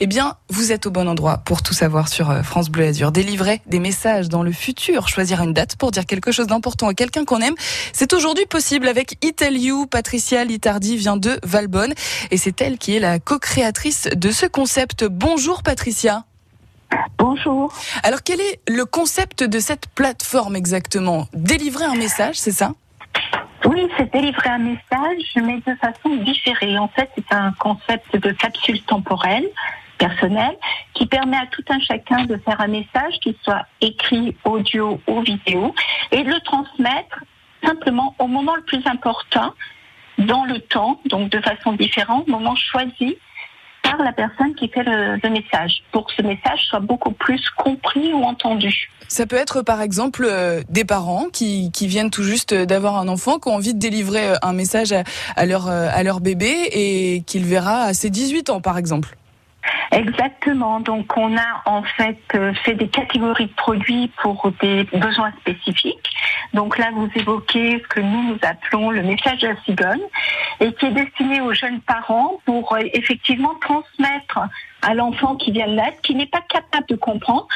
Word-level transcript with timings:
Eh 0.00 0.06
bien, 0.06 0.36
vous 0.48 0.72
êtes 0.72 0.86
au 0.86 0.90
bon 0.90 1.08
endroit 1.08 1.38
pour 1.38 1.62
tout 1.62 1.74
savoir 1.74 2.08
sur 2.08 2.30
euh, 2.30 2.42
France 2.42 2.68
Bleu 2.68 2.86
Azur. 2.86 3.12
Délivrer 3.12 3.60
des 3.66 3.78
messages 3.78 4.28
dans 4.28 4.42
le 4.42 4.50
futur, 4.50 5.08
choisir 5.08 5.40
une 5.42 5.52
date 5.52 5.76
pour 5.76 5.90
dire 5.92 6.06
quelque 6.06 6.32
chose 6.32 6.46
d'important 6.46 6.88
à 6.88 6.94
quelqu'un 6.94 7.24
qu'on 7.24 7.40
aime, 7.40 7.54
c'est 7.92 8.12
aujourd'hui 8.12 8.46
possible 8.46 8.88
avec 8.88 9.24
Itel 9.24 9.56
You. 9.56 9.86
Patricia 9.86 10.44
Litardi 10.44 10.96
vient 10.96 11.16
de 11.16 11.38
Valbonne 11.44 11.94
et 12.30 12.36
c'est 12.36 12.60
elle 12.60 12.78
qui 12.78 12.96
est 12.96 13.00
la 13.00 13.18
co-créatrice 13.18 14.08
de 14.14 14.30
ce 14.30 14.46
concept. 14.46 15.04
Bonjour 15.04 15.62
Patricia. 15.62 16.24
Bonjour. 17.18 17.72
Alors 18.02 18.22
quel 18.22 18.40
est 18.40 18.60
le 18.68 18.84
concept 18.84 19.44
de 19.44 19.58
cette 19.58 19.86
plateforme 19.88 20.56
exactement? 20.56 21.28
Délivrer 21.34 21.84
un 21.84 21.96
message, 21.96 22.36
c'est 22.36 22.52
ça? 22.52 22.72
Oui, 23.64 23.88
c'est 23.96 24.12
délivrer 24.12 24.50
un 24.50 24.58
message, 24.58 25.24
mais 25.36 25.56
de 25.66 25.74
façon 25.76 26.16
différée. 26.24 26.76
En 26.78 26.88
fait, 26.88 27.08
c'est 27.16 27.34
un 27.34 27.52
concept 27.52 28.16
de 28.16 28.30
capsule 28.32 28.82
temporelle 28.82 29.48
personnelle 29.98 30.56
qui 30.94 31.06
permet 31.06 31.36
à 31.36 31.46
tout 31.50 31.64
un 31.68 31.80
chacun 31.80 32.24
de 32.24 32.36
faire 32.38 32.60
un 32.60 32.68
message, 32.68 33.18
qu'il 33.22 33.34
soit 33.42 33.66
écrit, 33.80 34.36
audio 34.44 35.00
ou 35.06 35.20
vidéo, 35.22 35.74
et 36.12 36.22
de 36.22 36.30
le 36.30 36.40
transmettre 36.40 37.24
simplement 37.64 38.14
au 38.18 38.26
moment 38.26 38.54
le 38.56 38.62
plus 38.62 38.82
important, 38.86 39.54
dans 40.18 40.44
le 40.44 40.60
temps, 40.60 41.00
donc 41.06 41.30
de 41.30 41.40
façon 41.40 41.72
différente, 41.72 42.28
moment 42.28 42.54
choisi 42.54 43.16
par 43.82 43.98
la 43.98 44.12
personne 44.12 44.54
qui 44.54 44.68
fait 44.68 44.82
le, 44.82 45.28
message, 45.28 45.82
pour 45.92 46.06
que 46.06 46.12
ce 46.16 46.22
message 46.22 46.60
soit 46.68 46.80
beaucoup 46.80 47.12
plus 47.12 47.42
compris 47.50 48.12
ou 48.12 48.22
entendu. 48.22 48.90
Ça 49.08 49.26
peut 49.26 49.36
être 49.36 49.60
par 49.62 49.82
exemple 49.82 50.24
euh, 50.24 50.62
des 50.70 50.84
parents 50.84 51.26
qui, 51.30 51.70
qui 51.70 51.86
viennent 51.86 52.10
tout 52.10 52.22
juste 52.22 52.54
d'avoir 52.54 52.96
un 52.96 53.08
enfant, 53.08 53.38
qui 53.38 53.48
ont 53.48 53.54
envie 53.54 53.74
de 53.74 53.78
délivrer 53.78 54.30
euh, 54.30 54.36
un 54.42 54.54
message 54.54 54.92
à, 54.92 55.04
à 55.36 55.44
leur, 55.44 55.68
euh, 55.68 55.88
à 55.92 56.02
leur 56.02 56.20
bébé 56.20 56.52
et 56.72 57.22
qu'il 57.26 57.44
verra 57.44 57.82
à 57.82 57.94
ses 57.94 58.08
18 58.08 58.48
ans 58.50 58.60
par 58.62 58.78
exemple. 58.78 59.16
Exactement. 59.92 60.80
Donc, 60.80 61.16
on 61.16 61.36
a 61.36 61.62
en 61.66 61.82
fait 61.82 62.18
fait 62.64 62.74
des 62.74 62.88
catégories 62.88 63.46
de 63.46 63.54
produits 63.54 64.10
pour 64.20 64.50
des 64.60 64.84
besoins 64.84 65.32
spécifiques. 65.40 66.10
Donc 66.52 66.78
là, 66.78 66.90
vous 66.94 67.08
évoquez 67.14 67.80
ce 67.82 67.88
que 67.88 68.00
nous 68.00 68.22
nous 68.22 68.38
appelons 68.42 68.90
le 68.90 69.02
message 69.02 69.42
la 69.42 69.56
cigogne 69.64 70.02
et 70.60 70.72
qui 70.72 70.86
est 70.86 70.92
destiné 70.92 71.40
aux 71.40 71.52
jeunes 71.52 71.80
parents 71.80 72.40
pour 72.44 72.74
euh, 72.74 72.80
effectivement 72.92 73.54
transmettre 73.60 74.40
à 74.82 74.94
l'enfant 74.94 75.36
qui 75.36 75.50
vient 75.52 75.68
de 75.68 75.74
naître, 75.74 76.00
qui 76.02 76.14
n'est 76.14 76.26
pas 76.26 76.42
capable 76.48 76.86
de 76.88 76.96
comprendre, 76.96 77.48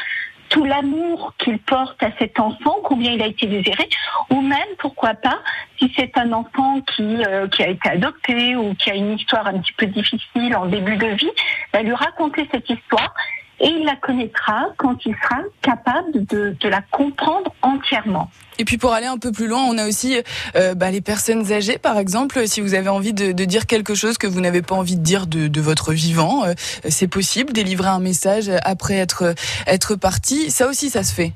tout 0.49 0.65
l'amour 0.65 1.33
qu'il 1.37 1.59
porte 1.59 2.01
à 2.03 2.11
cet 2.19 2.39
enfant, 2.39 2.77
combien 2.83 3.11
il 3.13 3.21
a 3.21 3.27
été 3.27 3.47
désiré, 3.47 3.87
ou 4.29 4.41
même, 4.41 4.67
pourquoi 4.79 5.13
pas, 5.13 5.39
si 5.77 5.91
c'est 5.95 6.17
un 6.17 6.33
enfant 6.33 6.81
qui, 6.81 7.23
euh, 7.25 7.47
qui 7.47 7.63
a 7.63 7.69
été 7.69 7.89
adopté 7.89 8.55
ou 8.55 8.73
qui 8.75 8.91
a 8.91 8.95
une 8.95 9.13
histoire 9.13 9.47
un 9.47 9.59
petit 9.59 9.73
peu 9.73 9.85
difficile 9.85 10.55
en 10.55 10.65
début 10.65 10.97
de 10.97 11.07
vie, 11.07 11.31
bah, 11.71 11.81
lui 11.81 11.93
raconter 11.93 12.47
cette 12.51 12.69
histoire 12.69 13.13
et 13.59 13.67
il 13.67 13.85
la 13.85 13.95
connaîtra 13.95 14.67
quand 14.77 15.05
il 15.05 15.15
sera 15.23 15.41
capable 15.61 16.25
de, 16.25 16.55
de, 16.59 16.69
la 16.69 16.81
comprendre 16.91 17.53
entièrement. 17.61 18.29
Et 18.57 18.65
puis 18.65 18.77
pour 18.77 18.93
aller 18.93 19.05
un 19.05 19.17
peu 19.17 19.31
plus 19.31 19.47
loin, 19.47 19.63
on 19.63 19.77
a 19.77 19.87
aussi 19.87 20.21
euh, 20.55 20.75
bah, 20.75 20.91
les 20.91 21.01
personnes 21.01 21.51
âgées, 21.51 21.77
par 21.77 21.97
exemple. 21.97 22.47
Si 22.47 22.61
vous 22.61 22.73
avez 22.73 22.89
envie 22.89 23.13
de, 23.13 23.31
de 23.31 23.45
dire 23.45 23.67
quelque 23.67 23.95
chose 23.95 24.17
que 24.17 24.27
vous 24.27 24.41
n'avez 24.41 24.61
pas 24.61 24.75
envie 24.75 24.95
de 24.95 25.03
dire 25.03 25.27
de, 25.27 25.47
de 25.47 25.61
votre 25.61 25.93
vivant, 25.93 26.45
euh, 26.45 26.53
c'est 26.89 27.07
possible. 27.07 27.53
Délivrer 27.53 27.89
un 27.89 27.99
message 27.99 28.51
après 28.63 28.95
être 28.95 29.33
être 29.67 29.95
parti, 29.95 30.51
ça 30.51 30.67
aussi, 30.67 30.89
ça 30.89 31.03
se 31.03 31.13
fait. 31.13 31.33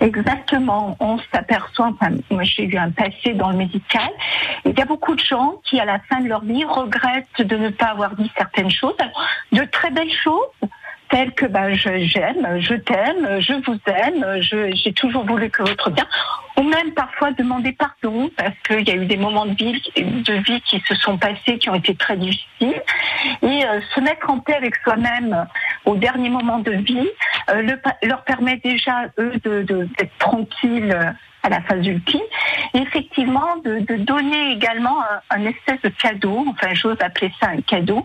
Exactement. 0.00 0.96
On 1.00 1.18
s'aperçoit, 1.32 1.86
enfin, 1.88 2.12
moi 2.30 2.44
j'ai 2.44 2.64
eu 2.64 2.76
un 2.76 2.90
passé 2.90 3.34
dans 3.34 3.50
le 3.50 3.56
médical, 3.56 4.08
il 4.64 4.76
y 4.76 4.80
a 4.80 4.84
beaucoup 4.84 5.14
de 5.14 5.20
gens 5.20 5.60
qui, 5.64 5.78
à 5.80 5.84
la 5.84 5.98
fin 6.00 6.20
de 6.20 6.28
leur 6.28 6.44
vie, 6.44 6.64
regrettent 6.64 7.40
de 7.42 7.56
ne 7.56 7.70
pas 7.70 7.86
avoir 7.86 8.14
dit 8.16 8.30
certaines 8.36 8.70
choses. 8.70 8.96
de 9.52 9.64
très 9.64 9.90
belles 9.90 10.12
choses, 10.12 10.70
telles 11.08 11.32
que 11.32 11.46
bah, 11.46 11.72
j'aime, 11.74 12.60
je, 12.60 12.74
t'aime, 12.74 13.40
je 13.40 13.54
vous 13.64 13.78
aime, 13.86 14.40
j'ai 14.40 14.92
toujours 14.92 15.24
voulu 15.24 15.50
que 15.50 15.62
votre 15.62 15.90
bien, 15.90 16.06
ou 16.58 16.62
même 16.62 16.92
parfois 16.92 17.32
demander 17.32 17.72
pardon 17.72 18.30
parce 18.36 18.54
qu'il 18.66 18.86
y 18.88 18.90
a 18.90 18.94
eu 18.94 19.06
des 19.06 19.16
moments 19.16 19.46
de 19.46 19.54
vie, 19.54 19.82
de 19.96 20.32
vie 20.34 20.60
qui 20.62 20.80
se 20.80 20.94
sont 20.96 21.18
passés, 21.18 21.58
qui 21.58 21.70
ont 21.70 21.74
été 21.74 21.94
très 21.94 22.16
difficiles, 22.16 22.82
et 23.42 23.64
euh, 23.64 23.80
se 23.94 24.00
mettre 24.00 24.30
en 24.30 24.40
paix 24.40 24.54
avec 24.54 24.76
soi-même 24.76 25.46
au 25.84 25.96
dernier 25.96 26.28
moment 26.28 26.58
de 26.58 26.72
vie 26.72 27.08
euh, 27.50 27.62
le, 27.62 27.80
leur 28.02 28.24
permet 28.24 28.56
déjà 28.56 29.06
eux 29.18 29.32
de 29.44 29.62
d'être 29.62 30.18
tranquilles 30.18 31.14
à 31.42 31.48
la 31.48 31.60
phase 31.62 31.86
ultime, 31.86 32.20
et 32.74 32.78
effectivement 32.78 33.56
de, 33.64 33.78
de 33.78 33.96
donner 33.96 34.52
également 34.52 35.00
un, 35.02 35.36
un, 35.38 35.46
espèce 35.46 35.80
de 35.82 35.88
cadeau, 35.90 36.44
enfin 36.48 36.74
j'ose 36.74 36.96
appeler 37.00 37.32
ça 37.40 37.50
un 37.50 37.60
cadeau, 37.60 38.04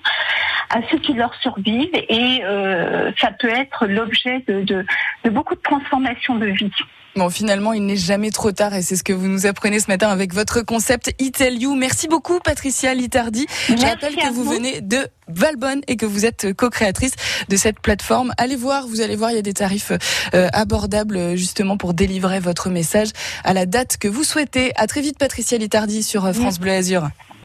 à 0.72 0.82
ceux 0.90 0.98
qui 1.00 1.14
leur 1.14 1.34
survivent 1.42 1.90
et 1.94 2.42
euh, 2.44 3.12
ça 3.20 3.32
peut 3.32 3.50
être 3.50 3.86
l'objet 3.88 4.44
de, 4.48 4.62
de, 4.62 4.86
de 5.24 5.30
beaucoup 5.30 5.56
de 5.56 5.62
transformations 5.62 6.36
de 6.36 6.48
vie. 6.48 6.72
Bon, 7.18 7.30
finalement, 7.30 7.74
il 7.74 7.86
n'est 7.86 7.98
jamais 7.98 8.32
trop 8.32 8.54
tard 8.54 8.74
et 8.74 8.82
c'est 8.82 8.96
ce 8.96 9.04
que 9.04 9.12
vous 9.12 9.28
nous 9.28 9.46
apprenez 9.46 9.82
ce 9.82 9.92
matin 9.92 10.08
avec 10.08 10.34
votre 10.34 10.62
concept 10.62 11.14
Itel 11.20 11.62
You. 11.62 11.76
Merci 11.76 12.08
beaucoup, 12.08 12.40
Patricia 12.40 12.94
Litardi. 12.94 13.48
Je 13.68 13.86
rappelle 13.86 14.16
que 14.16 14.32
vous, 14.32 14.46
venez 14.46 14.80
de 14.80 15.08
Valbonne 15.28 15.82
et 15.90 15.98
que 15.98 16.06
vous 16.06 16.26
êtes 16.26 16.54
co-créatrice 16.54 17.12
de 17.50 17.56
cette 17.58 17.82
plateforme. 17.82 18.32
Allez 18.38 18.56
voir, 18.56 18.88
vous 18.88 19.02
allez 19.02 19.18
voir, 19.18 19.32
il 19.32 19.36
y 19.36 19.40
a 19.40 19.42
des 19.42 19.54
tarifs 19.54 19.92
euh, 20.34 20.48
abordables 20.54 21.36
justement 21.36 21.76
pour 21.76 21.94
délivrer 21.94 22.40
votre 22.40 22.70
message 22.70 23.10
à 23.44 23.54
la 23.54 23.66
date 23.66 23.98
que 23.98 24.08
vous 24.08 24.24
souhaitez. 24.24 24.72
À 24.78 24.88
très 24.88 25.02
vite, 25.02 25.18
Patricia 25.18 25.58
Litardi 25.58 26.04
sur 26.04 26.34
France 26.34 26.60
Bleu 26.60 26.72
Azur. 26.72 27.10